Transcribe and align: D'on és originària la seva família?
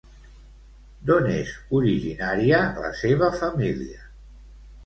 D'on 1.09 1.27
és 1.33 1.51
originària 1.81 2.65
la 2.87 2.93
seva 3.03 3.33
família? 3.39 4.09